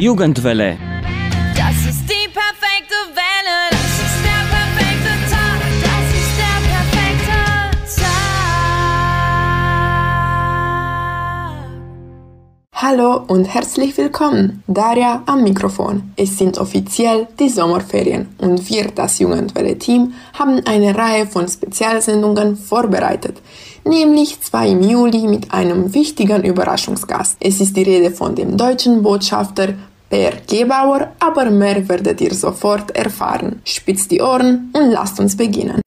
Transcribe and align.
Jugendwelle. 0.00 0.78
Das 1.54 1.76
ist 1.86 2.08
die 2.08 2.26
perfekte 2.32 2.94
Welle. 3.12 3.68
Das 3.70 3.96
ist 4.06 4.24
der 4.24 4.42
perfekte 4.56 5.12
Tag. 5.30 5.60
Das 5.82 6.06
ist 6.20 6.34
der 6.40 6.58
perfekte 6.72 7.36
Tag. 8.00 8.20
Hallo 12.72 13.24
und 13.26 13.44
herzlich 13.44 13.98
willkommen. 13.98 14.62
Daria 14.66 15.22
am 15.26 15.42
Mikrofon. 15.42 16.14
Es 16.16 16.38
sind 16.38 16.56
offiziell 16.56 17.28
die 17.38 17.50
Sommerferien 17.50 18.34
und 18.38 18.70
wir, 18.70 18.86
das 18.94 19.18
Jugendwelle-Team, 19.18 20.14
haben 20.32 20.62
eine 20.64 20.96
Reihe 20.96 21.26
von 21.26 21.46
Spezialsendungen 21.46 22.56
vorbereitet. 22.56 23.42
Nämlich 23.84 24.40
zwei 24.40 24.70
im 24.70 24.82
Juli 24.82 25.26
mit 25.26 25.52
einem 25.52 25.92
wichtigen 25.92 26.42
Überraschungsgast. 26.42 27.36
Es 27.40 27.60
ist 27.60 27.76
die 27.76 27.82
Rede 27.82 28.10
von 28.10 28.34
dem 28.34 28.56
deutschen 28.56 29.02
Botschafter 29.02 29.74
Per 30.10 30.32
Gebauer, 30.44 31.12
aber 31.20 31.50
mehr 31.50 31.88
werdet 31.88 32.20
ihr 32.20 32.34
sofort 32.34 32.90
erfahren. 32.96 33.62
Spitzt 33.64 34.10
die 34.10 34.20
Ohren 34.20 34.70
und 34.72 34.90
lasst 34.90 35.20
uns 35.20 35.36
beginnen. 35.36 35.80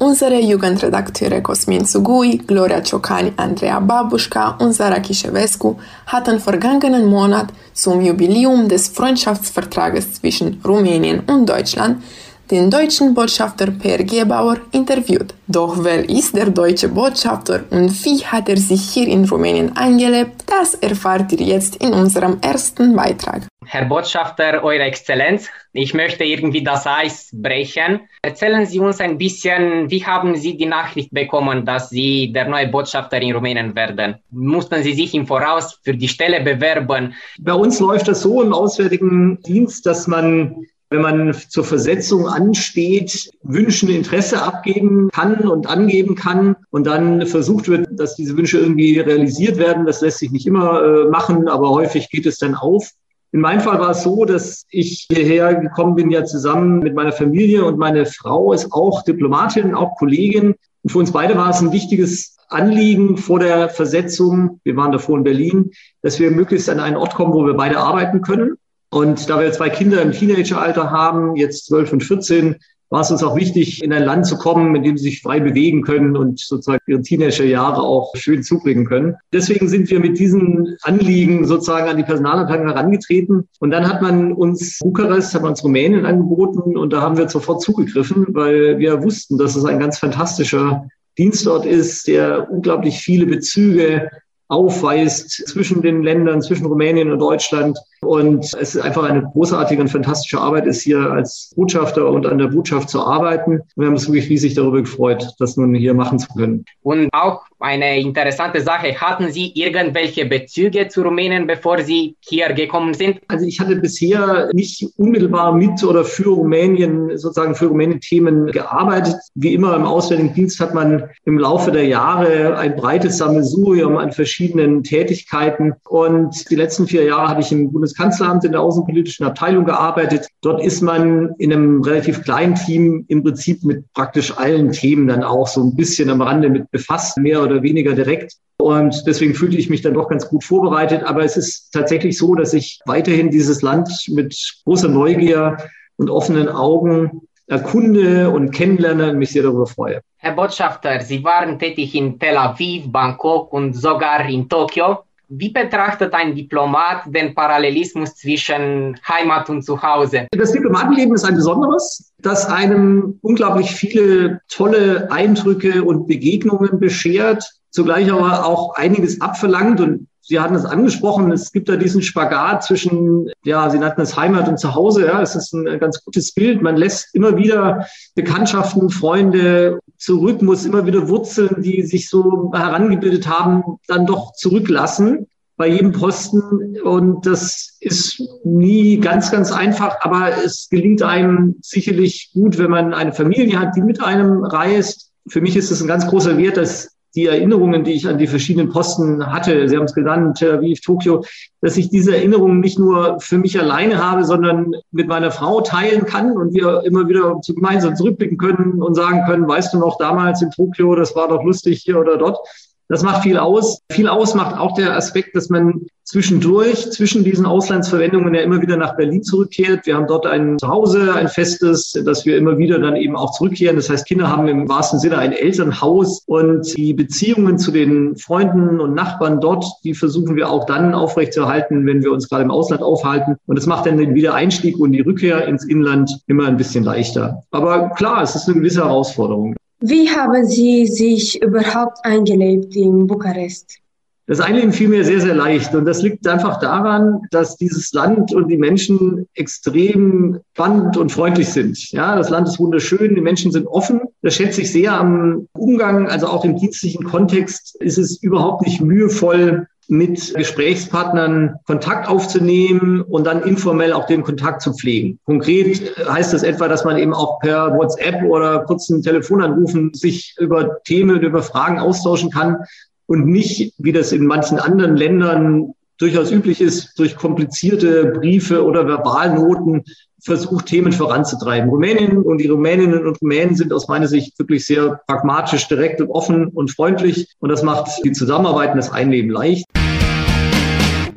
Unsere 0.00 0.38
Jugendredakteure 0.38 1.40
Cosmin 1.40 1.86
Sugui, 1.86 2.36
Gloria 2.46 2.84
Ciocani, 2.84 3.32
Andrea 3.36 3.80
Babuschka 3.80 4.58
und 4.60 4.74
Sara 4.74 5.00
Kischewescu 5.00 5.76
hatten 6.06 6.38
vergangenen 6.40 7.06
Monat 7.06 7.48
zum 7.72 8.02
Jubiläum 8.02 8.68
des 8.68 8.88
Freundschaftsvertrages 8.88 10.14
zwischen 10.20 10.60
Rumänien 10.62 11.20
und 11.20 11.48
Deutschland 11.48 12.02
den 12.50 12.70
deutschen 12.70 13.14
Botschafter 13.14 13.70
Per 13.70 14.04
Gebauer 14.04 14.58
interviewt. 14.72 15.34
Doch 15.46 15.82
wer 15.84 16.08
ist 16.08 16.34
der 16.36 16.50
deutsche 16.50 16.88
Botschafter 16.88 17.64
und 17.70 17.90
wie 18.04 18.24
hat 18.24 18.48
er 18.48 18.56
sich 18.56 18.82
hier 18.90 19.08
in 19.08 19.24
Rumänien 19.24 19.76
eingelebt, 19.76 20.44
das 20.46 20.74
erfahrt 20.74 21.32
ihr 21.32 21.46
jetzt 21.46 21.76
in 21.76 21.92
unserem 21.92 22.38
ersten 22.40 22.96
Beitrag. 22.96 23.42
Herr 23.66 23.84
Botschafter, 23.84 24.64
Eure 24.64 24.84
Exzellenz, 24.84 25.50
ich 25.74 25.92
möchte 25.92 26.24
irgendwie 26.24 26.62
das 26.62 26.86
Eis 26.86 27.28
brechen. 27.32 28.00
Erzählen 28.22 28.64
Sie 28.64 28.78
uns 28.78 28.98
ein 28.98 29.18
bisschen, 29.18 29.90
wie 29.90 30.04
haben 30.04 30.36
Sie 30.36 30.56
die 30.56 30.64
Nachricht 30.64 31.10
bekommen, 31.12 31.66
dass 31.66 31.90
Sie 31.90 32.32
der 32.32 32.48
neue 32.48 32.68
Botschafter 32.68 33.20
in 33.20 33.34
Rumänien 33.34 33.76
werden? 33.76 34.16
Mussten 34.30 34.82
Sie 34.82 34.94
sich 34.94 35.14
im 35.14 35.26
Voraus 35.26 35.78
für 35.82 35.94
die 35.94 36.08
Stelle 36.08 36.40
bewerben? 36.40 37.14
Bei 37.40 37.52
uns 37.52 37.78
läuft 37.78 38.08
das 38.08 38.22
so 38.22 38.42
im 38.42 38.54
Auswärtigen 38.54 39.42
Dienst, 39.42 39.84
dass 39.84 40.06
man 40.06 40.64
wenn 40.90 41.02
man 41.02 41.34
zur 41.34 41.64
Versetzung 41.64 42.26
ansteht, 42.26 43.30
Wünschen 43.42 43.90
Interesse 43.90 44.42
abgeben 44.42 45.10
kann 45.12 45.48
und 45.48 45.66
angeben 45.66 46.14
kann 46.14 46.56
und 46.70 46.86
dann 46.86 47.26
versucht 47.26 47.68
wird, 47.68 47.88
dass 47.92 48.16
diese 48.16 48.36
Wünsche 48.36 48.58
irgendwie 48.58 48.98
realisiert 48.98 49.58
werden. 49.58 49.86
Das 49.86 50.00
lässt 50.00 50.18
sich 50.18 50.30
nicht 50.30 50.46
immer 50.46 50.82
äh, 50.82 51.08
machen, 51.08 51.48
aber 51.48 51.70
häufig 51.70 52.08
geht 52.10 52.26
es 52.26 52.38
dann 52.38 52.54
auf. 52.54 52.92
In 53.30 53.40
meinem 53.40 53.60
Fall 53.60 53.78
war 53.78 53.90
es 53.90 54.02
so, 54.02 54.24
dass 54.24 54.64
ich 54.70 55.06
hierher 55.10 55.54
gekommen 55.54 55.94
bin, 55.94 56.10
ja 56.10 56.24
zusammen 56.24 56.78
mit 56.78 56.94
meiner 56.94 57.12
Familie 57.12 57.64
und 57.64 57.78
meine 57.78 58.06
Frau 58.06 58.54
ist 58.54 58.72
auch 58.72 59.02
Diplomatin, 59.02 59.74
auch 59.74 59.96
Kollegin. 59.96 60.54
Und 60.82 60.90
für 60.90 60.98
uns 60.98 61.12
beide 61.12 61.36
war 61.36 61.50
es 61.50 61.60
ein 61.60 61.72
wichtiges 61.72 62.36
Anliegen 62.48 63.18
vor 63.18 63.40
der 63.40 63.68
Versetzung, 63.68 64.60
wir 64.64 64.74
waren 64.76 64.92
davor 64.92 65.18
in 65.18 65.24
Berlin, 65.24 65.72
dass 66.00 66.18
wir 66.18 66.30
möglichst 66.30 66.70
an 66.70 66.80
einen 66.80 66.96
Ort 66.96 67.14
kommen, 67.14 67.34
wo 67.34 67.44
wir 67.44 67.52
beide 67.52 67.78
arbeiten 67.78 68.22
können. 68.22 68.56
Und 68.90 69.28
da 69.28 69.40
wir 69.40 69.52
zwei 69.52 69.68
Kinder 69.68 70.00
im 70.00 70.12
Teenageralter 70.12 70.90
haben, 70.90 71.36
jetzt 71.36 71.66
12 71.66 71.92
und 71.92 72.02
14, 72.02 72.56
war 72.90 73.02
es 73.02 73.10
uns 73.10 73.22
auch 73.22 73.36
wichtig, 73.36 73.82
in 73.82 73.92
ein 73.92 74.04
Land 74.04 74.26
zu 74.26 74.38
kommen, 74.38 74.74
in 74.74 74.82
dem 74.82 74.96
sie 74.96 75.10
sich 75.10 75.20
frei 75.20 75.40
bewegen 75.40 75.82
können 75.82 76.16
und 76.16 76.40
sozusagen 76.40 76.80
ihre 76.86 77.02
Teenagerjahre 77.02 77.82
auch 77.82 78.14
schön 78.16 78.42
zubringen 78.42 78.86
können. 78.86 79.16
Deswegen 79.32 79.68
sind 79.68 79.90
wir 79.90 80.00
mit 80.00 80.18
diesen 80.18 80.76
Anliegen 80.82 81.44
sozusagen 81.44 81.88
an 81.88 81.98
die 81.98 82.02
Personalabteilung 82.02 82.68
herangetreten. 82.68 83.46
Und 83.60 83.70
dann 83.70 83.86
hat 83.86 84.00
man 84.00 84.32
uns 84.32 84.78
Bukarest, 84.78 85.34
hat 85.34 85.42
man 85.42 85.50
uns 85.50 85.62
Rumänien 85.62 86.06
angeboten 86.06 86.76
und 86.76 86.92
da 86.92 87.02
haben 87.02 87.18
wir 87.18 87.28
sofort 87.28 87.60
zugegriffen, 87.60 88.26
weil 88.30 88.78
wir 88.78 89.02
wussten, 89.02 89.36
dass 89.36 89.54
es 89.54 89.64
ein 89.64 89.78
ganz 89.78 89.98
fantastischer 89.98 90.86
Dienstort 91.18 91.66
ist, 91.66 92.06
der 92.06 92.50
unglaublich 92.50 92.98
viele 92.98 93.26
Bezüge 93.26 94.08
aufweist 94.46 95.30
zwischen 95.46 95.82
den 95.82 96.02
Ländern, 96.02 96.40
zwischen 96.40 96.66
Rumänien 96.66 97.12
und 97.12 97.18
Deutschland. 97.18 97.78
Und 98.00 98.44
es 98.44 98.74
ist 98.74 98.78
einfach 98.78 99.04
eine 99.04 99.22
großartige 99.22 99.80
und 99.82 99.88
fantastische 99.88 100.40
Arbeit, 100.40 100.66
ist 100.66 100.82
hier 100.82 101.10
als 101.10 101.52
Botschafter 101.56 102.08
und 102.08 102.26
an 102.26 102.38
der 102.38 102.48
Botschaft 102.48 102.88
zu 102.88 103.00
arbeiten. 103.00 103.60
Wir 103.76 103.86
haben 103.86 103.94
uns 103.94 104.06
wirklich 104.06 104.28
riesig 104.28 104.54
darüber 104.54 104.80
gefreut, 104.80 105.34
das 105.38 105.56
nun 105.56 105.74
hier 105.74 105.94
machen 105.94 106.18
zu 106.18 106.28
können. 106.34 106.64
Und 106.82 107.08
auch 107.12 107.42
eine 107.60 107.98
interessante 107.98 108.60
Sache, 108.60 108.94
hatten 108.94 109.32
Sie 109.32 109.52
irgendwelche 109.54 110.26
Bezüge 110.26 110.88
zu 110.88 111.02
Rumänien, 111.02 111.46
bevor 111.46 111.82
Sie 111.82 112.16
hier 112.20 112.52
gekommen 112.52 112.94
sind? 112.94 113.20
Also 113.28 113.46
ich 113.46 113.58
hatte 113.58 113.76
bisher 113.76 114.48
nicht 114.52 114.86
unmittelbar 114.96 115.52
mit 115.52 115.82
oder 115.82 116.04
für 116.04 116.30
Rumänien, 116.30 117.16
sozusagen 117.18 117.54
für 117.54 117.66
Rumänien-Themen 117.66 118.52
gearbeitet. 118.52 119.16
Wie 119.34 119.54
immer 119.54 119.74
im 119.74 119.84
Auswärtigen 119.84 120.34
Dienst 120.34 120.60
hat 120.60 120.74
man 120.74 121.08
im 121.24 121.38
Laufe 121.38 121.72
der 121.72 121.86
Jahre 121.86 122.56
ein 122.56 122.76
breites 122.76 123.18
Sammelsurium 123.18 123.96
an 123.96 124.12
verschiedenen 124.12 124.84
Tätigkeiten. 124.84 125.74
Und 125.88 126.50
die 126.50 126.56
letzten 126.56 126.86
vier 126.86 127.04
Jahre 127.04 127.28
habe 127.28 127.40
ich 127.40 127.50
im 127.50 127.72
Bundeskanzleramt 127.72 128.44
in 128.44 128.52
der 128.52 128.60
außenpolitischen 128.60 129.26
Abteilung 129.26 129.64
gearbeitet. 129.64 130.28
Dort 130.42 130.64
ist 130.64 130.80
man 130.80 131.34
in 131.38 131.52
einem 131.52 131.82
relativ 131.82 132.22
kleinen 132.22 132.54
Team 132.54 133.04
im 133.08 133.24
Prinzip 133.24 133.64
mit 133.64 133.84
praktisch 133.94 134.36
allen 134.36 134.70
Themen 134.70 135.08
dann 135.08 135.24
auch 135.24 135.48
so 135.48 135.62
ein 135.62 135.74
bisschen 135.74 136.08
am 136.10 136.22
Rande 136.22 136.48
mit 136.48 136.70
befasst, 136.70 137.18
mehr 137.18 137.47
oder 137.50 137.62
weniger 137.62 137.94
direkt. 137.94 138.34
Und 138.58 139.04
deswegen 139.06 139.34
fühlte 139.34 139.56
ich 139.56 139.70
mich 139.70 139.82
dann 139.82 139.94
doch 139.94 140.08
ganz 140.08 140.28
gut 140.28 140.44
vorbereitet. 140.44 141.02
Aber 141.04 141.24
es 141.24 141.36
ist 141.36 141.70
tatsächlich 141.72 142.18
so, 142.18 142.34
dass 142.34 142.52
ich 142.54 142.80
weiterhin 142.86 143.30
dieses 143.30 143.62
Land 143.62 143.88
mit 144.08 144.36
großer 144.64 144.88
Neugier 144.88 145.58
und 145.96 146.10
offenen 146.10 146.48
Augen 146.48 147.22
erkunde 147.46 148.30
und 148.30 148.50
kennenlerne 148.50 149.10
und 149.10 149.18
mich 149.18 149.32
sehr 149.32 149.42
darüber 149.42 149.66
freue. 149.66 150.00
Herr 150.18 150.32
Botschafter, 150.32 151.00
Sie 151.00 151.22
waren 151.24 151.58
tätig 151.58 151.94
in 151.94 152.18
Tel 152.18 152.36
Aviv, 152.36 152.90
Bangkok 152.90 153.52
und 153.52 153.74
sogar 153.74 154.28
in 154.28 154.48
Tokio. 154.48 154.98
Wie 155.30 155.50
betrachtet 155.50 156.14
ein 156.14 156.34
Diplomat 156.34 157.02
den 157.06 157.34
Parallelismus 157.34 158.14
zwischen 158.14 158.98
Heimat 159.06 159.50
und 159.50 159.62
Zuhause? 159.62 160.26
Das 160.30 160.52
Diplomatenleben 160.52 161.14
ist 161.14 161.24
ein 161.24 161.34
besonderes, 161.34 162.12
das 162.22 162.46
einem 162.46 163.18
unglaublich 163.20 163.70
viele 163.70 164.40
tolle 164.48 165.10
Eindrücke 165.10 165.84
und 165.84 166.06
Begegnungen 166.06 166.80
beschert, 166.80 167.44
zugleich 167.70 168.10
aber 168.10 168.46
auch 168.46 168.74
einiges 168.76 169.20
abverlangt 169.20 169.80
und 169.80 170.08
Sie 170.28 170.38
hatten 170.38 170.54
es 170.54 170.66
angesprochen, 170.66 171.32
es 171.32 171.52
gibt 171.52 171.70
da 171.70 171.76
diesen 171.76 172.02
Spagat 172.02 172.62
zwischen, 172.62 173.30
ja, 173.44 173.70
Sie 173.70 173.78
nannten 173.78 174.02
es 174.02 174.14
Heimat 174.14 174.46
und 174.46 174.58
Zuhause. 174.58 175.06
Ja, 175.06 175.22
es 175.22 175.34
ist 175.34 175.54
ein 175.54 175.80
ganz 175.80 176.04
gutes 176.04 176.34
Bild. 176.34 176.60
Man 176.60 176.76
lässt 176.76 177.14
immer 177.14 177.38
wieder 177.38 177.86
Bekanntschaften, 178.14 178.90
Freunde 178.90 179.78
zurück, 179.98 180.42
muss 180.42 180.64
immer 180.64 180.86
wieder 180.86 181.08
Wurzeln, 181.08 181.62
die 181.62 181.82
sich 181.82 182.08
so 182.08 182.52
herangebildet 182.54 183.28
haben, 183.28 183.78
dann 183.86 184.06
doch 184.06 184.32
zurücklassen 184.32 185.26
bei 185.56 185.68
jedem 185.68 185.92
Posten. 185.92 186.80
Und 186.80 187.26
das 187.26 187.76
ist 187.80 188.22
nie 188.44 188.98
ganz, 188.98 189.30
ganz 189.30 189.52
einfach, 189.52 189.96
aber 190.00 190.30
es 190.44 190.68
gelingt 190.70 191.02
einem 191.02 191.56
sicherlich 191.60 192.30
gut, 192.32 192.58
wenn 192.58 192.70
man 192.70 192.94
eine 192.94 193.12
Familie 193.12 193.58
hat, 193.58 193.76
die 193.76 193.82
mit 193.82 194.02
einem 194.02 194.44
reist. 194.44 195.10
Für 195.28 195.40
mich 195.40 195.56
ist 195.56 195.70
es 195.70 195.82
ein 195.82 195.88
ganz 195.88 196.06
großer 196.06 196.38
Wert, 196.38 196.56
dass 196.56 196.96
die 197.14 197.26
Erinnerungen, 197.26 197.84
die 197.84 197.92
ich 197.92 198.06
an 198.06 198.18
die 198.18 198.26
verschiedenen 198.26 198.68
Posten 198.68 199.26
hatte, 199.26 199.68
Sie 199.68 199.76
haben 199.76 199.84
es 199.84 199.94
genannt, 199.94 200.38
Tel 200.38 200.52
Aviv, 200.52 200.80
Tokio, 200.80 201.24
dass 201.60 201.76
ich 201.76 201.88
diese 201.88 202.14
Erinnerungen 202.14 202.60
nicht 202.60 202.78
nur 202.78 203.18
für 203.20 203.38
mich 203.38 203.58
alleine 203.58 204.02
habe, 204.02 204.24
sondern 204.24 204.72
mit 204.92 205.08
meiner 205.08 205.30
Frau 205.30 205.60
teilen 205.60 206.04
kann 206.04 206.36
und 206.36 206.54
wir 206.54 206.82
immer 206.84 207.08
wieder 207.08 207.40
gemeinsam 207.46 207.96
zurückblicken 207.96 208.38
können 208.38 208.82
und 208.82 208.94
sagen 208.94 209.24
können, 209.26 209.48
weißt 209.48 209.74
du 209.74 209.78
noch, 209.78 209.98
damals 209.98 210.42
in 210.42 210.50
Tokio, 210.50 210.94
das 210.94 211.16
war 211.16 211.28
doch 211.28 211.42
lustig 211.42 211.82
hier 211.84 211.98
oder 211.98 212.18
dort. 212.18 212.38
Das 212.88 213.02
macht 213.02 213.22
viel 213.22 213.36
aus. 213.36 213.82
Viel 213.92 214.08
aus 214.08 214.34
macht 214.34 214.56
auch 214.56 214.74
der 214.74 214.96
Aspekt, 214.96 215.36
dass 215.36 215.50
man 215.50 215.86
zwischendurch, 216.04 216.90
zwischen 216.90 217.22
diesen 217.22 217.44
Auslandsverwendungen 217.44 218.34
ja 218.34 218.40
immer 218.40 218.62
wieder 218.62 218.78
nach 218.78 218.96
Berlin 218.96 219.22
zurückkehrt. 219.22 219.84
Wir 219.84 219.94
haben 219.94 220.06
dort 220.06 220.26
ein 220.26 220.58
Zuhause, 220.58 221.12
ein 221.14 221.28
festes, 221.28 221.92
dass 221.92 222.24
wir 222.24 222.38
immer 222.38 222.56
wieder 222.56 222.78
dann 222.78 222.96
eben 222.96 223.14
auch 223.14 223.32
zurückkehren. 223.32 223.76
Das 223.76 223.90
heißt, 223.90 224.06
Kinder 224.06 224.30
haben 224.30 224.48
im 224.48 224.70
wahrsten 224.70 224.98
Sinne 225.00 225.18
ein 225.18 225.32
Elternhaus 225.32 226.22
und 226.24 226.74
die 226.78 226.94
Beziehungen 226.94 227.58
zu 227.58 227.72
den 227.72 228.16
Freunden 228.16 228.80
und 228.80 228.94
Nachbarn 228.94 229.42
dort, 229.42 229.66
die 229.84 229.92
versuchen 229.92 230.34
wir 230.34 230.48
auch 230.48 230.64
dann 230.64 230.94
aufrechtzuerhalten, 230.94 231.84
wenn 231.84 232.02
wir 232.02 232.10
uns 232.10 232.30
gerade 232.30 232.44
im 232.44 232.50
Ausland 232.50 232.82
aufhalten. 232.82 233.36
Und 233.44 233.58
das 233.58 233.66
macht 233.66 233.84
dann 233.84 233.98
den 233.98 234.14
Wiedereinstieg 234.14 234.78
und 234.78 234.92
die 234.92 235.02
Rückkehr 235.02 235.46
ins 235.46 235.66
Inland 235.66 236.22
immer 236.26 236.46
ein 236.46 236.56
bisschen 236.56 236.84
leichter. 236.84 237.42
Aber 237.50 237.90
klar, 237.90 238.22
es 238.22 238.34
ist 238.34 238.48
eine 238.48 238.56
gewisse 238.56 238.82
Herausforderung. 238.82 239.57
Wie 239.80 240.08
haben 240.08 240.44
Sie 240.44 240.86
sich 240.86 241.40
überhaupt 241.40 242.04
eingelebt 242.04 242.74
in 242.74 243.06
Bukarest? 243.06 243.78
Das 244.26 244.40
Einleben 244.40 244.72
fiel 244.72 244.88
mir 244.88 245.04
sehr, 245.04 245.22
sehr 245.22 245.34
leicht. 245.34 245.74
Und 245.74 245.86
das 245.86 246.02
liegt 246.02 246.26
einfach 246.26 246.60
daran, 246.60 247.22
dass 247.30 247.56
dieses 247.56 247.92
Land 247.92 248.34
und 248.34 248.48
die 248.48 248.58
Menschen 248.58 249.26
extrem 249.34 250.40
spannend 250.52 250.98
und 250.98 251.10
freundlich 251.10 251.48
sind. 251.48 251.92
Ja, 251.92 252.14
das 252.14 252.28
Land 252.28 252.48
ist 252.48 252.58
wunderschön, 252.58 253.14
die 253.14 253.22
Menschen 253.22 253.52
sind 253.52 253.66
offen. 253.66 254.00
Das 254.20 254.34
schätze 254.34 254.60
ich 254.62 254.70
sehr 254.70 254.92
am 254.92 255.48
Umgang, 255.52 256.08
also 256.08 256.26
auch 256.26 256.44
im 256.44 256.56
dienstlichen 256.56 257.04
Kontext 257.04 257.76
ist 257.80 257.96
es 257.96 258.22
überhaupt 258.22 258.66
nicht 258.66 258.82
mühevoll, 258.82 259.66
mit 259.88 260.34
Gesprächspartnern 260.34 261.56
Kontakt 261.66 262.08
aufzunehmen 262.08 263.00
und 263.00 263.26
dann 263.26 263.42
informell 263.42 263.94
auch 263.94 264.06
den 264.06 264.22
Kontakt 264.22 264.60
zu 264.60 264.74
pflegen. 264.74 265.18
Konkret 265.24 265.96
heißt 266.06 266.34
das 266.34 266.42
etwa, 266.42 266.68
dass 266.68 266.84
man 266.84 266.98
eben 266.98 267.14
auch 267.14 267.40
per 267.40 267.74
WhatsApp 267.74 268.22
oder 268.24 268.60
kurzen 268.60 269.02
Telefonanrufen 269.02 269.94
sich 269.94 270.36
über 270.38 270.82
Themen, 270.84 271.20
über 271.22 271.42
Fragen 271.42 271.78
austauschen 271.78 272.30
kann 272.30 272.58
und 273.06 273.26
nicht, 273.26 273.72
wie 273.78 273.92
das 273.92 274.12
in 274.12 274.26
manchen 274.26 274.58
anderen 274.58 274.96
Ländern 274.96 275.72
durchaus 275.98 276.30
üblich 276.30 276.60
ist, 276.60 276.98
durch 276.98 277.16
komplizierte 277.16 278.06
Briefe 278.06 278.64
oder 278.64 278.86
Verbalnoten 278.86 279.84
versucht, 280.22 280.66
Themen 280.66 280.92
voranzutreiben. 280.92 281.68
Rumänien 281.68 282.18
und 282.18 282.38
die 282.38 282.48
Rumäninnen 282.48 283.06
und 283.06 283.20
Rumänen 283.20 283.54
sind 283.54 283.72
aus 283.72 283.88
meiner 283.88 284.08
Sicht 284.08 284.38
wirklich 284.38 284.66
sehr 284.66 285.00
pragmatisch, 285.06 285.68
direkt 285.68 286.00
und 286.00 286.10
offen 286.10 286.48
und 286.48 286.70
freundlich. 286.70 287.28
Und 287.40 287.50
das 287.50 287.62
macht 287.62 287.90
die 288.04 288.12
Zusammenarbeit 288.12 288.70
und 288.72 288.78
das 288.78 288.90
Einleben 288.90 289.30
leicht. 289.30 289.66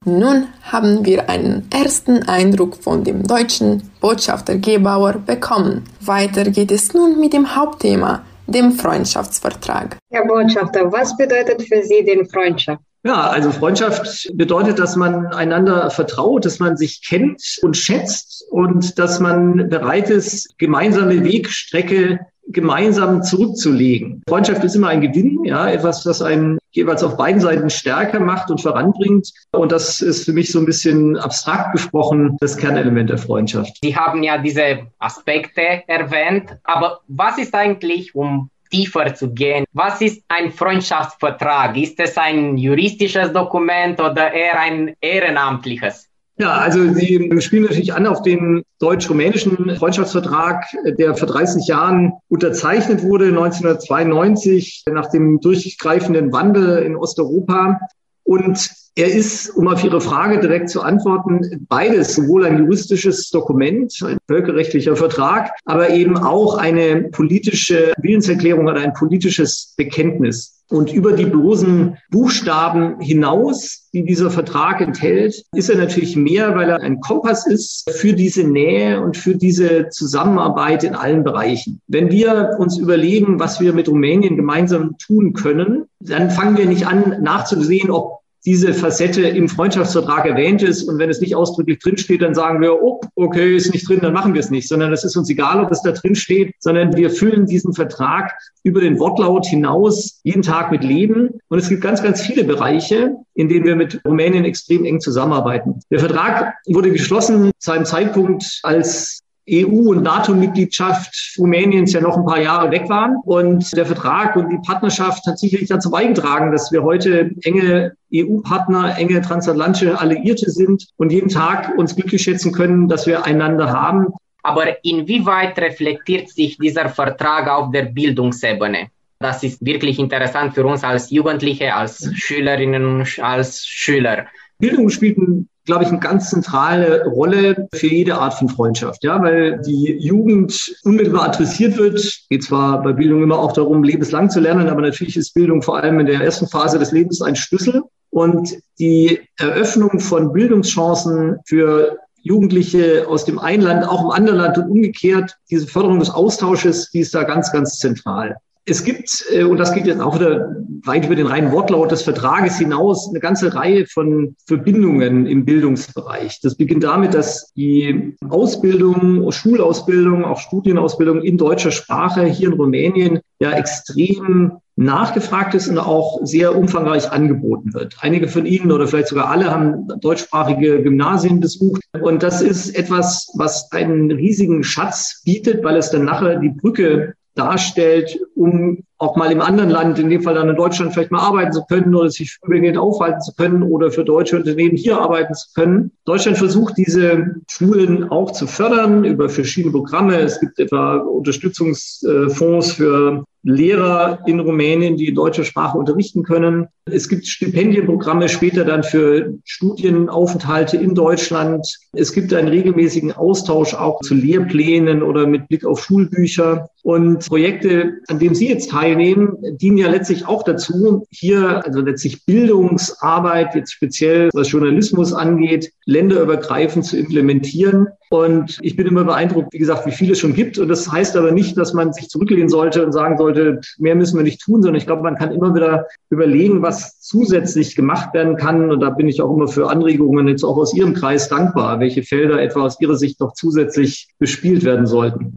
Nun 0.04 0.48
haben 0.64 1.06
wir 1.06 1.30
einen 1.30 1.68
ersten 1.72 2.24
Eindruck 2.24 2.76
von 2.76 3.04
dem 3.04 3.22
deutschen 3.22 3.84
Botschafter 4.00 4.58
Gebauer 4.58 5.14
bekommen. 5.14 5.84
Weiter 6.00 6.46
geht 6.46 6.72
es 6.72 6.94
nun 6.96 7.20
mit 7.20 7.34
dem 7.34 7.56
Hauptthema, 7.56 8.24
dem 8.48 8.72
Freundschaftsvertrag. 8.72 9.98
Herr 10.10 10.26
Botschafter, 10.26 10.92
was 10.92 11.16
bedeutet 11.16 11.62
für 11.62 11.84
Sie 11.84 12.04
denn 12.04 12.28
Freundschaft? 12.28 12.82
Ja, 13.04 13.30
also 13.30 13.52
Freundschaft 13.52 14.30
bedeutet, 14.36 14.78
dass 14.78 14.96
man 14.96 15.28
einander 15.28 15.90
vertraut, 15.90 16.46
dass 16.46 16.60
man 16.60 16.78
sich 16.78 17.02
kennt 17.08 17.42
und 17.64 17.76
schätzt 17.76 18.46
und 18.52 19.00
dass 19.00 19.20
man 19.20 19.70
bereit 19.70 20.10
ist, 20.10 20.58
gemeinsame 20.60 21.24
Wegstrecke 21.24 22.20
gemeinsam 22.48 23.24
zurückzulegen. 23.24 24.22
Freundschaft 24.28 24.64
ist 24.64 24.76
immer 24.76 24.90
ein 24.90 25.02
Gewinn, 25.02 25.44
ja, 25.46 25.70
etwas, 25.70 26.06
was 26.06 26.22
einen 26.22 26.60
jeweils 26.72 27.04
auf 27.04 27.18
beiden 27.18 27.42
Seiten 27.42 27.70
stärker 27.70 28.20
macht 28.20 28.50
und 28.50 28.62
voranbringt. 28.62 29.32
Und 29.52 29.72
das 29.72 30.02
ist 30.02 30.26
für 30.26 30.34
mich 30.34 30.52
so 30.52 30.60
ein 30.60 30.66
bisschen 30.66 31.18
abstrakt 31.18 31.74
gesprochen 31.74 32.38
das 32.40 32.58
Kernelement 32.58 33.10
der 33.10 33.18
Freundschaft. 33.18 33.78
Sie 33.84 33.96
haben 33.96 34.24
ja 34.24 34.38
diese 34.38 34.88
Aspekte 35.00 35.84
erwähnt, 35.88 36.58
aber 36.64 37.02
was 37.08 37.38
ist 37.38 37.54
eigentlich, 37.54 38.16
um 38.16 38.50
tiefer 38.72 39.14
zu 39.14 39.32
gehen. 39.32 39.66
Was 39.74 40.02
ist 40.02 40.24
ein 40.30 40.52
Freundschaftsvertrag? 40.52 41.78
Ist 41.78 42.00
es 42.00 42.18
ein 42.18 42.58
juristisches 42.58 43.32
Dokument 43.32 44.00
oder 44.00 44.32
eher 44.34 44.60
ein 44.60 44.96
ehrenamtliches? 45.00 46.08
Ja, 46.38 46.54
also 46.54 46.92
Sie 46.94 47.30
spielen 47.42 47.64
natürlich 47.64 47.94
an 47.94 48.08
auf 48.08 48.24
den 48.24 48.64
deutsch-rumänischen 48.80 49.76
Freundschaftsvertrag, 49.76 50.66
der 50.98 51.14
vor 51.14 51.28
30 51.28 51.68
Jahren 51.68 52.14
unterzeichnet 52.30 53.04
wurde, 53.04 53.28
1992, 53.28 54.86
nach 54.92 55.12
dem 55.12 55.40
durchgreifenden 55.40 56.32
Wandel 56.32 56.80
in 56.80 56.96
Osteuropa. 56.96 57.80
Und 58.24 58.72
er 58.96 59.08
ist, 59.08 59.50
um 59.50 59.68
auf 59.68 59.84
Ihre 59.84 60.02
Frage 60.02 60.40
direkt 60.40 60.70
zu 60.70 60.82
antworten, 60.82 61.66
beides, 61.70 62.16
sowohl 62.16 62.46
ein 62.46 62.60
juristisches 62.60 63.30
Dokument, 63.30 63.94
ein 64.06 64.18
völkerrechtlicher 64.28 64.96
Vertrag, 64.96 65.52
aber 65.66 65.92
eben 65.92 66.18
auch 66.18 66.58
eine 66.58 67.04
politische 67.12 67.94
Willenserklärung 67.98 68.68
oder 68.68 68.82
ein 68.82 68.94
politisches 68.94 69.74
Bekenntnis. 69.78 70.62
Und 70.72 70.94
über 70.94 71.12
die 71.12 71.26
bloßen 71.26 71.98
Buchstaben 72.12 73.02
hinaus, 73.02 73.90
die 73.94 74.06
dieser 74.06 74.32
Vertrag 74.32 74.80
enthält, 74.80 75.44
ist 75.54 75.70
er 75.70 75.78
natürlich 75.78 76.16
mehr, 76.16 76.56
weil 76.56 76.70
er 76.70 76.82
ein 76.82 77.02
Kompass 77.02 77.46
ist 77.46 77.90
für 77.92 78.14
diese 78.14 78.46
Nähe 78.46 79.02
und 79.02 79.18
für 79.18 79.36
diese 79.36 79.90
Zusammenarbeit 79.90 80.86
in 80.86 80.96
allen 80.96 81.26
Bereichen. 81.26 81.82
Wenn 81.88 82.10
wir 82.10 82.56
uns 82.58 82.78
überlegen, 82.78 83.38
was 83.38 83.60
wir 83.60 83.74
mit 83.74 83.90
Rumänien 83.90 84.38
gemeinsam 84.38 84.98
tun 84.98 85.34
können, 85.34 85.88
dann 86.00 86.30
fangen 86.30 86.58
wir 86.58 86.66
nicht 86.66 86.88
an 86.88 87.22
nachzusehen, 87.22 87.92
ob 87.92 88.21
diese 88.46 88.74
Facette 88.74 89.22
im 89.22 89.48
Freundschaftsvertrag 89.48 90.26
erwähnt 90.26 90.64
ist. 90.64 90.84
Und 90.84 90.98
wenn 90.98 91.10
es 91.10 91.22
nicht 91.22 91.36
ausdrücklich 91.36 91.80
drinsteht, 91.80 92.22
dann 92.22 92.34
sagen 92.34 92.62
wir, 92.62 92.82
oh, 92.82 93.02
okay, 93.16 93.56
ist 93.56 93.74
nicht 93.74 93.88
drin, 93.88 94.00
dann 94.02 94.14
machen 94.14 94.34
wir 94.34 94.40
es 94.40 94.50
nicht, 94.50 94.68
sondern 94.68 94.92
es 94.92 95.04
ist 95.04 95.16
uns 95.16 95.30
egal, 95.30 95.64
ob 95.64 95.72
es 95.72 95.82
da 95.82 95.92
drin 95.92 96.16
steht, 96.16 96.56
sondern 96.60 96.96
wir 96.96 97.12
füllen 97.12 97.46
diesen 97.46 97.74
Vertrag 97.74 98.32
über 98.64 98.82
den 98.82 99.00
Wortlaut 99.00 99.46
hinaus 99.46 100.20
jeden 100.24 100.42
Tag 100.42 100.72
mit 100.72 100.84
Leben. 100.84 101.40
Und 101.50 101.60
es 101.60 101.70
gibt 101.70 101.82
ganz, 101.82 102.02
ganz 102.02 102.22
viele 102.22 102.44
Bereiche, 102.44 103.16
in 103.36 103.50
denen 103.50 103.66
wir 103.66 103.76
mit 103.76 104.02
Rumänien 104.06 104.46
extrem 104.46 104.86
eng 104.86 105.00
zusammenarbeiten. 105.00 105.80
Der 105.92 106.00
Vertrag 106.00 106.56
wurde 106.68 106.92
geschlossen 106.92 107.52
zu 107.60 107.72
einem 107.72 107.86
Zeitpunkt, 107.86 108.60
als 108.64 109.22
EU- 109.52 109.90
und 109.90 110.04
NATO-Mitgliedschaft 110.04 111.36
Rumäniens 111.38 111.94
ja 111.94 112.02
noch 112.02 112.18
ein 112.18 112.26
paar 112.26 112.42
Jahre 112.42 112.72
weg 112.72 112.88
waren. 112.90 113.18
Und 113.24 113.76
der 113.76 113.86
Vertrag 113.86 114.36
und 114.36 114.50
die 114.50 114.60
Partnerschaft 114.66 115.26
hat 115.28 115.38
sicherlich 115.38 115.70
dazu 115.70 115.92
beigetragen, 115.92 116.52
dass 116.52 116.72
wir 116.72 116.84
heute 116.84 117.32
enge 117.44 117.94
EU-Partner, 118.14 118.98
enge 118.98 119.22
transatlantische 119.22 120.00
Alliierte 120.00 120.50
sind 120.50 120.88
und 120.98 121.12
jeden 121.12 121.30
Tag 121.30 121.78
uns 121.78 121.96
glücklich 121.96 122.22
schätzen 122.22 122.52
können, 122.52 122.88
dass 122.88 123.08
wir 123.08 123.26
einander 123.26 123.72
haben. 123.72 124.08
Aber 124.44 124.84
inwieweit 124.84 125.58
reflektiert 125.60 126.30
sich 126.30 126.58
dieser 126.58 126.90
Vertrag 126.90 127.48
auf 127.48 127.72
der 127.72 127.84
Bildungsebene? 127.84 128.88
Das 129.20 129.44
ist 129.44 129.64
wirklich 129.64 130.00
interessant 130.00 130.56
für 130.56 130.66
uns 130.66 130.84
als 130.84 131.12
Jugendliche, 131.12 131.76
als 131.76 132.10
Schülerinnen 132.16 133.06
als 133.22 133.68
Schüler. 133.68 134.26
Bildung 134.58 134.90
spielt 134.90 135.18
glaube 135.66 135.84
ich, 135.84 135.90
eine 135.90 136.00
ganz 136.00 136.30
zentrale 136.30 137.06
Rolle 137.06 137.68
für 137.74 137.88
jede 137.88 138.16
Art 138.16 138.34
von 138.34 138.50
Freundschaft, 138.50 139.04
ja, 139.04 139.22
weil 139.22 139.62
die 139.62 139.98
Jugend 140.00 140.76
unmittelbar 140.84 141.30
adressiert 141.30 141.78
wird. 141.78 142.22
Geht 142.30 142.44
zwar 142.44 142.82
bei 142.82 142.94
Bildung 142.94 143.24
immer 143.24 143.40
auch 143.40 143.52
darum, 143.52 143.84
lebenslang 143.84 144.30
zu 144.30 144.40
lernen, 144.40 144.70
aber 144.70 144.82
natürlich 144.82 145.18
ist 145.18 145.34
Bildung 145.34 145.62
vor 145.62 145.78
allem 145.78 146.00
in 146.00 146.08
der 146.08 146.22
ersten 146.22 146.48
Phase 146.48 146.80
des 146.80 146.92
Lebens 146.92 147.22
ein 147.22 147.36
Schlüssel. 147.36 147.84
Und 148.10 148.58
die 148.78 149.22
Eröffnung 149.38 150.00
von 150.00 150.34
Bildungschancen 150.34 151.38
für 151.46 151.98
Jugendliche 152.24 153.06
aus 153.08 153.26
dem 153.26 153.40
einen 153.40 153.64
Land 153.64 153.88
auch 153.88 154.04
im 154.04 154.12
anderen 154.12 154.40
Land 154.40 154.58
und 154.58 154.70
umgekehrt, 154.70 155.38
diese 155.50 155.68
Förderung 155.68 156.00
des 156.00 156.10
Austausches, 156.10 156.92
die 156.92 157.00
ist 157.00 157.16
da 157.16 157.24
ganz, 157.24 157.52
ganz 157.52 157.78
zentral. 157.78 158.36
Es 158.66 158.84
gibt, 158.84 159.26
äh, 159.32 159.44
und 159.44 159.58
das 159.58 159.74
geht 159.74 159.88
jetzt 159.88 160.02
auch 160.02 160.20
wieder 160.20 160.56
weit 160.84 161.06
über 161.06 161.16
den 161.16 161.28
reinen 161.28 161.52
Wortlaut 161.52 161.92
des 161.92 162.04
Vertrages 162.04 162.58
hinaus, 162.58 163.10
eine 163.10 163.20
ganze 163.20 163.54
Reihe 163.54 163.86
von 163.88 164.36
Verbindungen 164.48 165.26
im 165.26 165.46
Bildungsbereich. 165.46 166.40
Das 166.42 166.56
beginnt 166.56 166.84
damit, 166.84 167.14
dass 167.14 167.52
die 167.54 168.16
Ausbildung, 168.30 169.32
Schulausbildung, 169.32 170.26
auch 170.26 170.40
Studienausbildung 170.40 171.22
in 171.22 171.38
deutscher 171.38 171.72
Sprache 171.72 172.26
hier 172.26 172.50
in 172.50 172.54
Rumänien 172.54 173.20
ja 173.40 173.52
extrem 173.52 174.58
nachgefragt 174.76 175.54
ist 175.54 175.68
und 175.68 175.78
auch 175.78 176.20
sehr 176.24 176.56
umfangreich 176.56 177.12
angeboten 177.12 177.74
wird. 177.74 177.98
Einige 178.02 178.28
von 178.28 178.46
Ihnen 178.46 178.72
oder 178.72 178.88
vielleicht 178.88 179.10
sogar 179.10 179.30
alle 179.30 179.52
haben 179.52 179.88
deutschsprachige 180.00 180.82
Gymnasien 180.82 181.40
besucht. 181.40 181.84
Und 182.02 182.24
das 182.24 182.42
ist 182.42 182.76
etwas, 182.76 183.32
was 183.36 183.72
einen 183.72 184.12
riesigen 184.12 184.64
Schatz 184.64 185.22
bietet, 185.24 185.64
weil 185.64 185.76
es 185.76 185.92
dann 185.92 186.06
nachher 186.06 186.40
die 186.40 186.50
Brücke 186.50 187.14
darstellt, 187.42 188.20
um 188.36 188.84
auch 189.02 189.16
mal 189.16 189.32
im 189.32 189.42
anderen 189.42 189.72
Land, 189.72 189.98
in 189.98 190.10
dem 190.10 190.22
Fall 190.22 190.36
dann 190.36 190.50
in 190.50 190.56
Deutschland, 190.56 190.94
vielleicht 190.94 191.12
mal 191.12 191.22
arbeiten 191.22 191.52
zu 191.52 191.64
können 191.68 191.96
oder 191.96 192.12
sich 192.12 192.38
übergehend 192.46 192.78
aufhalten 192.78 193.20
zu 193.22 193.34
können 193.34 193.64
oder 193.64 193.92
für 193.92 194.06
deutsche 194.06 194.38
Unternehmen 194.38 194.78
hier 194.78 195.00
arbeiten 195.00 195.34
zu 195.34 195.48
können. 195.56 195.92
Deutschland 196.06 196.38
versucht, 196.38 196.78
diese 196.78 197.36
Schulen 197.50 198.10
auch 198.10 198.32
zu 198.32 198.46
fördern 198.46 199.04
über 199.04 199.28
verschiedene 199.28 199.72
Programme. 199.72 200.20
Es 200.20 200.40
gibt 200.40 200.60
etwa 200.60 200.98
Unterstützungsfonds 200.98 202.74
für 202.74 203.24
Lehrer 203.44 204.20
in 204.28 204.40
Rumänien, 204.40 204.98
die 204.98 205.14
deutsche 205.14 205.44
Sprache 205.44 205.78
unterrichten 205.78 206.22
können. 206.24 206.68
Es 206.86 207.10
gibt 207.10 207.26
Stipendienprogramme 207.26 208.30
später 208.30 208.66
dann 208.66 208.84
für 208.84 209.34
Studienaufenthalte 209.46 210.78
in 210.78 210.94
Deutschland. 210.94 211.66
Es 211.94 212.14
gibt 212.14 212.34
einen 212.34 212.50
regelmäßigen 212.50 213.12
Austausch 213.14 213.74
auch 213.74 214.02
zu 214.02 214.14
Lehrplänen 214.14 215.02
oder 215.02 215.26
mit 215.26 215.48
Blick 215.48 215.66
auf 215.66 215.84
Schulbücher. 215.84 216.70
Und 216.84 217.28
Projekte, 217.28 217.94
an 218.08 218.20
denen 218.20 218.36
Sie 218.36 218.50
jetzt 218.50 218.72
teilnehmen, 218.92 219.38
dienen 219.58 219.78
ja 219.78 219.90
letztlich 219.90 220.28
auch 220.28 220.44
dazu, 220.44 221.06
hier, 221.10 221.66
also 221.66 221.82
letztlich 221.82 222.26
Bildungsarbeit, 222.26 223.56
jetzt 223.56 223.72
speziell 223.72 224.30
was 224.34 224.52
Journalismus 224.52 225.14
angeht, 225.14 225.72
länderübergreifend 225.86 226.86
zu 226.86 226.98
implementieren. 226.98 227.88
Und 228.10 228.60
ich 228.62 228.76
bin 228.76 228.88
immer 228.88 229.06
beeindruckt, 229.06 229.54
wie 229.54 229.58
gesagt, 229.58 229.86
wie 229.86 229.92
viel 229.92 230.12
es 230.12 230.20
schon 230.20 230.34
gibt. 230.34 230.58
Und 230.58 230.68
das 230.68 230.92
heißt 230.92 231.16
aber 231.16 231.32
nicht, 231.32 231.58
dass 231.58 231.74
man 231.74 231.94
sich 231.94 232.10
zurücklehnen 232.10 232.50
sollte 232.50 232.86
und 232.86 232.92
sagen 232.92 233.18
sollte, 233.18 233.62
mehr 233.78 233.96
müssen 233.96 234.18
wir 234.18 234.24
nicht 234.24 234.42
tun, 234.42 234.62
sondern 234.62 234.76
ich 234.80 234.86
glaube, 234.86 235.04
man 235.04 235.16
kann 235.16 235.32
immer 235.32 235.56
wieder 235.56 235.88
überlegen, 236.10 236.62
was 236.62 237.00
zusätzlich 237.00 237.76
gemacht 237.76 238.14
werden 238.14 238.36
kann. 238.36 238.70
Und 238.70 238.82
da 238.82 238.90
bin 238.90 239.08
ich 239.08 239.22
auch 239.22 239.34
immer 239.34 239.48
für 239.48 239.70
Anregungen 239.70 240.28
jetzt 240.28 240.44
auch 240.44 240.58
aus 240.58 240.74
Ihrem 240.74 240.94
Kreis 240.94 241.30
dankbar, 241.30 241.80
welche 241.80 242.04
Felder 242.04 242.42
etwa 242.42 242.66
aus 242.66 242.82
Ihrer 242.82 242.98
Sicht 242.98 243.22
noch 243.22 243.34
zusätzlich 243.34 244.10
bespielt 244.20 244.66
werden 244.66 244.88
sollten. 244.88 245.36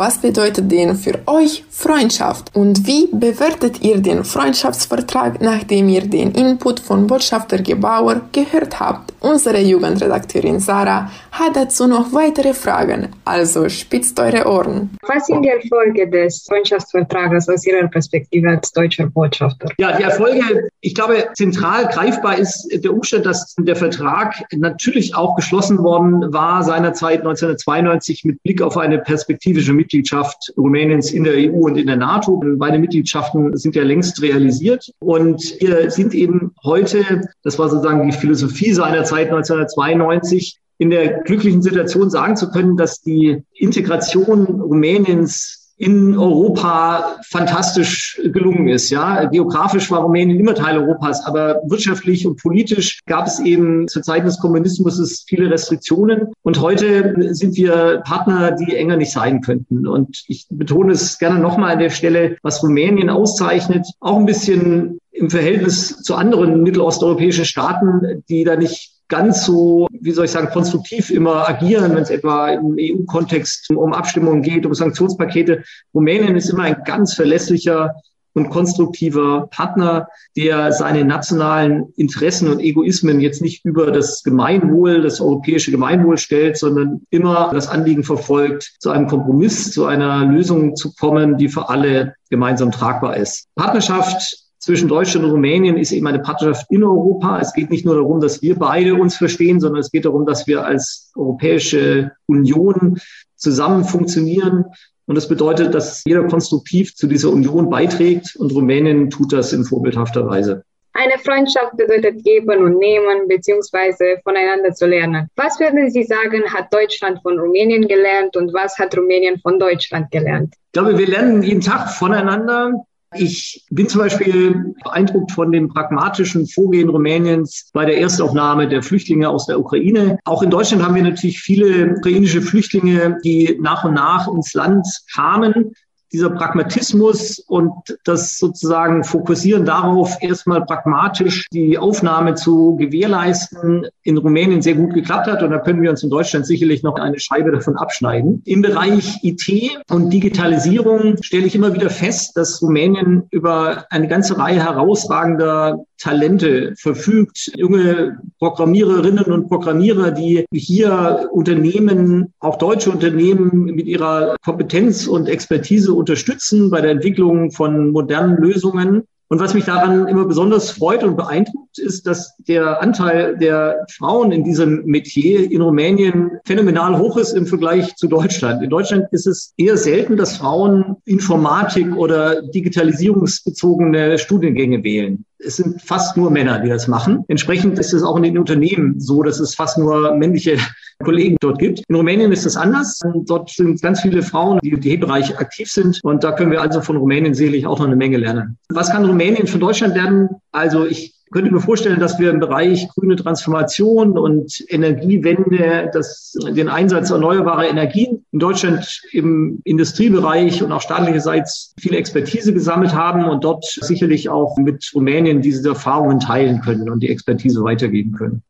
Was 0.00 0.16
bedeutet 0.16 0.72
denn 0.72 0.96
für 0.96 1.18
euch 1.26 1.62
Freundschaft 1.68 2.56
und 2.56 2.86
wie 2.86 3.08
bewertet 3.12 3.82
ihr 3.82 3.98
den 3.98 4.24
Freundschaftsvertrag, 4.24 5.42
nachdem 5.42 5.90
ihr 5.90 6.00
den 6.00 6.32
Input 6.32 6.80
von 6.80 7.06
Botschafter 7.06 7.58
Gebauer 7.58 8.22
gehört 8.32 8.80
habt? 8.80 9.09
Unsere 9.20 9.60
Jugendredakteurin 9.60 10.60
Sarah 10.60 11.10
hat 11.30 11.54
dazu 11.54 11.86
noch 11.86 12.10
weitere 12.14 12.54
Fragen, 12.54 13.08
also 13.26 13.68
spitzt 13.68 14.18
eure 14.18 14.46
Ohren. 14.46 14.90
Was 15.06 15.26
sind 15.26 15.42
die 15.42 15.50
Erfolge 15.50 16.08
des 16.08 16.46
Freundschaftsvertrages 16.48 17.46
aus 17.50 17.66
Ihrer 17.66 17.86
Perspektive 17.88 18.48
als 18.48 18.72
deutscher 18.72 19.06
Botschafter? 19.06 19.68
Ja, 19.78 19.94
die 19.94 20.04
Erfolge, 20.04 20.70
ich 20.80 20.94
glaube, 20.94 21.28
zentral 21.34 21.86
greifbar 21.88 22.38
ist 22.38 22.66
der 22.72 22.92
Umstand, 22.94 23.26
dass 23.26 23.54
der 23.58 23.76
Vertrag 23.76 24.42
natürlich 24.56 25.14
auch 25.14 25.36
geschlossen 25.36 25.82
worden 25.82 26.32
war 26.32 26.62
seinerzeit 26.64 27.20
1992 27.20 28.24
mit 28.24 28.42
Blick 28.42 28.62
auf 28.62 28.78
eine 28.78 29.00
perspektivische 29.00 29.74
Mitgliedschaft 29.74 30.54
Rumäniens 30.56 31.12
in 31.12 31.24
der 31.24 31.34
EU 31.34 31.66
und 31.66 31.76
in 31.76 31.88
der 31.88 31.96
NATO. 31.96 32.42
Beide 32.56 32.78
Mitgliedschaften 32.78 33.54
sind 33.58 33.76
ja 33.76 33.82
längst 33.82 34.22
realisiert 34.22 34.90
und 34.98 35.42
wir 35.60 35.90
sind 35.90 36.14
eben 36.14 36.54
heute, 36.64 37.28
das 37.42 37.58
war 37.58 37.68
sozusagen 37.68 38.08
die 38.08 38.16
Philosophie 38.16 38.72
seinerzeit 38.72 39.09
1992, 39.12 40.58
in 40.78 40.90
der 40.90 41.20
glücklichen 41.22 41.62
Situation 41.62 42.10
sagen 42.10 42.36
zu 42.36 42.50
können, 42.50 42.76
dass 42.76 43.00
die 43.00 43.42
Integration 43.52 44.46
Rumäniens 44.46 45.60
in 45.80 46.16
Europa 46.18 47.16
fantastisch 47.26 48.20
gelungen 48.22 48.68
ist. 48.68 48.90
Ja, 48.90 49.24
geografisch 49.24 49.90
war 49.90 50.00
Rumänien 50.02 50.38
immer 50.38 50.54
Teil 50.54 50.76
Europas, 50.76 51.24
aber 51.24 51.62
wirtschaftlich 51.66 52.26
und 52.26 52.38
politisch 52.38 53.00
gab 53.06 53.26
es 53.26 53.40
eben 53.40 53.88
zur 53.88 54.02
Zeit 54.02 54.26
des 54.26 54.38
Kommunismus 54.38 55.24
viele 55.26 55.50
Restriktionen. 55.50 56.34
Und 56.42 56.60
heute 56.60 57.34
sind 57.34 57.56
wir 57.56 58.02
Partner, 58.04 58.52
die 58.52 58.76
enger 58.76 58.98
nicht 58.98 59.10
sein 59.10 59.40
könnten. 59.40 59.86
Und 59.86 60.22
ich 60.26 60.46
betone 60.50 60.92
es 60.92 61.18
gerne 61.18 61.38
nochmal 61.38 61.72
an 61.72 61.78
der 61.78 61.90
Stelle, 61.90 62.36
was 62.42 62.62
Rumänien 62.62 63.08
auszeichnet, 63.08 63.86
auch 64.00 64.18
ein 64.18 64.26
bisschen 64.26 64.98
im 65.12 65.30
Verhältnis 65.30 66.02
zu 66.02 66.14
anderen 66.14 66.62
mittelosteuropäischen 66.62 67.46
Staaten, 67.46 68.22
die 68.28 68.44
da 68.44 68.56
nicht 68.56 68.99
ganz 69.10 69.44
so, 69.44 69.86
wie 69.90 70.12
soll 70.12 70.24
ich 70.24 70.30
sagen, 70.30 70.48
konstruktiv 70.50 71.10
immer 71.10 71.46
agieren, 71.46 71.94
wenn 71.94 72.02
es 72.02 72.10
etwa 72.10 72.48
im 72.48 72.76
EU-Kontext 72.78 73.70
um 73.70 73.92
Abstimmungen 73.92 74.40
geht, 74.40 74.64
um 74.64 74.72
Sanktionspakete. 74.72 75.62
Rumänien 75.92 76.36
ist 76.36 76.48
immer 76.48 76.62
ein 76.62 76.82
ganz 76.84 77.12
verlässlicher 77.12 77.94
und 78.32 78.48
konstruktiver 78.48 79.48
Partner, 79.50 80.08
der 80.36 80.72
seine 80.72 81.04
nationalen 81.04 81.92
Interessen 81.96 82.48
und 82.48 82.60
Egoismen 82.60 83.20
jetzt 83.20 83.42
nicht 83.42 83.64
über 83.64 83.90
das 83.90 84.22
Gemeinwohl, 84.22 85.02
das 85.02 85.20
europäische 85.20 85.72
Gemeinwohl 85.72 86.16
stellt, 86.16 86.56
sondern 86.56 87.02
immer 87.10 87.50
das 87.52 87.68
Anliegen 87.68 88.04
verfolgt, 88.04 88.76
zu 88.78 88.90
einem 88.90 89.08
Kompromiss, 89.08 89.72
zu 89.72 89.86
einer 89.86 90.24
Lösung 90.24 90.76
zu 90.76 90.94
kommen, 90.94 91.38
die 91.38 91.48
für 91.48 91.68
alle 91.68 92.14
gemeinsam 92.30 92.70
tragbar 92.70 93.16
ist. 93.16 93.48
Partnerschaft 93.56 94.49
zwischen 94.60 94.88
Deutschland 94.88 95.24
und 95.24 95.32
Rumänien 95.32 95.78
ist 95.78 95.90
eben 95.90 96.06
eine 96.06 96.20
Partnerschaft 96.20 96.70
in 96.70 96.84
Europa. 96.84 97.40
Es 97.40 97.52
geht 97.54 97.70
nicht 97.70 97.86
nur 97.86 97.94
darum, 97.94 98.20
dass 98.20 98.42
wir 98.42 98.56
beide 98.56 98.94
uns 98.94 99.16
verstehen, 99.16 99.58
sondern 99.58 99.80
es 99.80 99.90
geht 99.90 100.04
darum, 100.04 100.26
dass 100.26 100.46
wir 100.46 100.64
als 100.64 101.10
Europäische 101.16 102.12
Union 102.26 103.00
zusammen 103.36 103.84
funktionieren. 103.84 104.66
Und 105.06 105.14
das 105.14 105.28
bedeutet, 105.28 105.74
dass 105.74 106.04
jeder 106.04 106.24
konstruktiv 106.24 106.94
zu 106.94 107.06
dieser 107.06 107.30
Union 107.30 107.70
beiträgt 107.70 108.36
und 108.36 108.52
Rumänien 108.52 109.08
tut 109.08 109.32
das 109.32 109.52
in 109.52 109.64
vorbildhafter 109.64 110.26
Weise. 110.26 110.62
Eine 110.92 111.18
Freundschaft 111.18 111.76
bedeutet 111.76 112.22
geben 112.24 112.62
und 112.62 112.78
nehmen 112.78 113.28
beziehungsweise 113.28 114.18
voneinander 114.22 114.72
zu 114.74 114.86
lernen. 114.86 115.28
Was 115.36 115.58
würden 115.58 115.90
Sie 115.90 116.02
sagen, 116.02 116.42
hat 116.52 116.72
Deutschland 116.74 117.22
von 117.22 117.38
Rumänien 117.38 117.88
gelernt 117.88 118.36
und 118.36 118.52
was 118.52 118.76
hat 118.78 118.96
Rumänien 118.96 119.38
von 119.40 119.58
Deutschland 119.58 120.10
gelernt? 120.10 120.54
Ich 120.66 120.72
glaube, 120.72 120.98
wir 120.98 121.06
lernen 121.06 121.42
jeden 121.42 121.60
Tag 121.62 121.90
voneinander. 121.90 122.84
Ich 123.16 123.66
bin 123.70 123.88
zum 123.88 124.02
Beispiel 124.02 124.74
beeindruckt 124.84 125.32
von 125.32 125.50
dem 125.50 125.68
pragmatischen 125.68 126.46
Vorgehen 126.46 126.88
Rumäniens 126.88 127.70
bei 127.72 127.84
der 127.84 127.98
Erstaufnahme 127.98 128.68
der 128.68 128.84
Flüchtlinge 128.84 129.28
aus 129.28 129.46
der 129.46 129.58
Ukraine. 129.58 130.18
Auch 130.24 130.42
in 130.42 130.50
Deutschland 130.50 130.84
haben 130.84 130.94
wir 130.94 131.02
natürlich 131.02 131.40
viele 131.40 131.96
ukrainische 131.96 132.40
Flüchtlinge, 132.40 133.18
die 133.24 133.58
nach 133.60 133.82
und 133.84 133.94
nach 133.94 134.28
ins 134.28 134.54
Land 134.54 134.86
kamen 135.12 135.74
dieser 136.12 136.30
Pragmatismus 136.30 137.38
und 137.38 137.72
das 138.04 138.38
sozusagen 138.38 139.04
Fokussieren 139.04 139.64
darauf, 139.64 140.16
erstmal 140.20 140.64
pragmatisch 140.64 141.46
die 141.52 141.78
Aufnahme 141.78 142.34
zu 142.34 142.76
gewährleisten, 142.76 143.86
in 144.02 144.18
Rumänien 144.18 144.62
sehr 144.62 144.74
gut 144.74 144.94
geklappt 144.94 145.26
hat. 145.26 145.42
Und 145.42 145.50
da 145.50 145.58
können 145.58 145.82
wir 145.82 145.90
uns 145.90 146.02
in 146.02 146.10
Deutschland 146.10 146.46
sicherlich 146.46 146.82
noch 146.82 146.96
eine 146.96 147.18
Scheibe 147.18 147.52
davon 147.52 147.76
abschneiden. 147.76 148.42
Im 148.44 148.62
Bereich 148.62 149.18
IT 149.22 149.78
und 149.90 150.10
Digitalisierung 150.10 151.16
stelle 151.22 151.46
ich 151.46 151.54
immer 151.54 151.74
wieder 151.74 151.90
fest, 151.90 152.36
dass 152.36 152.60
Rumänien 152.62 153.24
über 153.30 153.86
eine 153.90 154.08
ganze 154.08 154.38
Reihe 154.38 154.64
herausragender 154.64 155.84
Talente 156.00 156.74
verfügt. 156.76 157.52
Junge 157.56 158.18
Programmiererinnen 158.38 159.24
und 159.26 159.48
Programmierer, 159.48 160.10
die 160.10 160.46
hier 160.52 161.28
Unternehmen, 161.30 162.32
auch 162.40 162.56
deutsche 162.56 162.90
Unternehmen 162.90 163.64
mit 163.64 163.86
ihrer 163.86 164.36
Kompetenz 164.42 165.06
und 165.06 165.28
Expertise 165.28 165.92
unterstützen 166.00 166.70
bei 166.70 166.80
der 166.80 166.90
Entwicklung 166.90 167.52
von 167.52 167.90
modernen 167.90 168.36
Lösungen. 168.38 169.04
Und 169.32 169.38
was 169.38 169.54
mich 169.54 169.64
daran 169.64 170.08
immer 170.08 170.24
besonders 170.24 170.72
freut 170.72 171.04
und 171.04 171.16
beeindruckt, 171.16 171.78
ist, 171.78 172.04
dass 172.04 172.34
der 172.48 172.82
Anteil 172.82 173.36
der 173.38 173.86
Frauen 173.96 174.32
in 174.32 174.42
diesem 174.42 174.84
Metier 174.86 175.48
in 175.48 175.60
Rumänien 175.60 176.32
phänomenal 176.44 176.98
hoch 176.98 177.16
ist 177.16 177.34
im 177.34 177.46
Vergleich 177.46 177.94
zu 177.94 178.08
Deutschland. 178.08 178.60
In 178.60 178.70
Deutschland 178.70 179.04
ist 179.12 179.28
es 179.28 179.54
eher 179.56 179.76
selten, 179.76 180.16
dass 180.16 180.38
Frauen 180.38 180.96
Informatik 181.04 181.94
oder 181.96 182.42
digitalisierungsbezogene 182.42 184.18
Studiengänge 184.18 184.82
wählen. 184.82 185.24
Es 185.38 185.56
sind 185.56 185.80
fast 185.80 186.16
nur 186.16 186.32
Männer, 186.32 186.58
die 186.58 186.68
das 186.68 186.88
machen. 186.88 187.24
Entsprechend 187.28 187.78
ist 187.78 187.92
es 187.92 188.02
auch 188.02 188.16
in 188.16 188.24
den 188.24 188.36
Unternehmen 188.36 188.98
so, 188.98 189.22
dass 189.22 189.38
es 189.38 189.54
fast 189.54 189.78
nur 189.78 190.16
männliche 190.16 190.58
Kollegen 191.04 191.36
dort 191.40 191.58
gibt. 191.58 191.82
In 191.88 191.94
Rumänien 191.94 192.32
ist 192.32 192.46
das 192.46 192.56
anders. 192.56 193.00
Dort 193.26 193.50
sind 193.50 193.80
ganz 193.82 194.00
viele 194.00 194.22
Frauen, 194.22 194.58
die 194.62 194.70
im 194.70 195.00
bereich 195.00 195.38
aktiv 195.38 195.70
sind. 195.70 196.00
Und 196.02 196.24
da 196.24 196.32
können 196.32 196.50
wir 196.50 196.60
also 196.60 196.80
von 196.80 196.96
Rumänien 196.96 197.34
sicherlich 197.34 197.66
auch 197.66 197.78
noch 197.78 197.86
eine 197.86 197.96
Menge 197.96 198.18
lernen. 198.18 198.58
Was 198.68 198.90
kann 198.90 199.04
Rumänien 199.04 199.46
von 199.46 199.60
Deutschland 199.60 199.94
lernen? 199.94 200.28
Also 200.52 200.86
ich 200.86 201.14
könnte 201.30 201.52
mir 201.52 201.60
vorstellen, 201.60 202.00
dass 202.00 202.18
wir 202.18 202.30
im 202.30 202.40
Bereich 202.40 202.88
grüne 202.88 203.16
Transformation 203.16 204.18
und 204.18 204.64
Energiewende, 204.68 205.90
das, 205.92 206.36
den 206.50 206.68
Einsatz 206.68 207.10
erneuerbarer 207.10 207.68
Energien 207.68 208.24
in 208.32 208.38
Deutschland 208.40 209.02
im 209.12 209.60
Industriebereich 209.64 210.62
und 210.62 210.72
auch 210.72 210.80
staatlicherseits 210.80 211.72
viel 211.78 211.94
Expertise 211.94 212.52
gesammelt 212.52 212.94
haben 212.94 213.24
und 213.24 213.44
dort 213.44 213.64
sicherlich 213.64 214.28
auch 214.28 214.56
mit 214.56 214.90
Rumänien 214.94 215.40
diese 215.40 215.68
Erfahrungen 215.68 216.18
teilen 216.18 216.60
können 216.62 216.90
und 216.90 217.00
die 217.00 217.10
Expertise 217.10 217.62
weitergeben 217.62 218.12
können. 218.12 218.42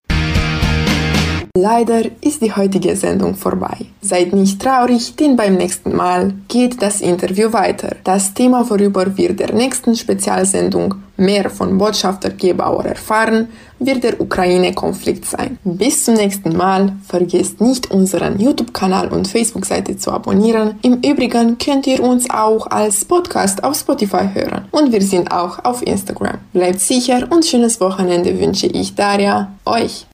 Leider 1.57 2.03
ist 2.21 2.43
die 2.43 2.53
heutige 2.53 2.95
Sendung 2.95 3.35
vorbei. 3.35 3.77
Seid 4.01 4.33
nicht 4.33 4.63
traurig, 4.63 5.17
denn 5.17 5.35
beim 5.35 5.57
nächsten 5.57 5.95
Mal 5.97 6.33
geht 6.47 6.81
das 6.81 7.01
Interview 7.01 7.53
weiter. 7.53 7.97
Das 8.05 8.35
Thema, 8.35 8.69
worüber 8.71 9.17
wir 9.17 9.33
der 9.33 9.53
nächsten 9.53 9.97
Spezialsendung 9.97 10.95
mehr 11.17 11.51
von 11.51 11.77
Botschafter 11.77 12.31
Gebauer 12.31 12.85
erfahren, 12.85 13.49
wird 13.81 14.05
der 14.05 14.21
Ukraine-Konflikt 14.21 15.25
sein. 15.27 15.59
Bis 15.65 16.05
zum 16.05 16.15
nächsten 16.15 16.57
Mal. 16.57 16.93
Vergesst 17.07 17.61
nicht, 17.61 17.91
unseren 17.91 18.39
YouTube-Kanal 18.39 19.09
und 19.09 19.27
Facebook-Seite 19.27 19.97
zu 19.97 20.13
abonnieren. 20.13 20.79
Im 20.83 21.01
Übrigen 21.03 21.59
könnt 21.59 21.87
ihr 21.87 22.03
uns 22.03 22.31
auch 22.31 22.69
als 22.69 23.05
Podcast 23.05 23.65
auf 23.65 23.77
Spotify 23.77 24.29
hören. 24.33 24.67
Und 24.71 24.93
wir 24.93 25.03
sind 25.03 25.33
auch 25.33 25.65
auf 25.65 25.83
Instagram. 25.83 26.39
Bleibt 26.53 26.81
sicher 26.81 27.27
und 27.31 27.45
schönes 27.45 27.81
Wochenende 27.81 28.39
wünsche 28.39 28.67
ich 28.67 28.95
Daria 28.95 29.53
euch. 29.65 30.07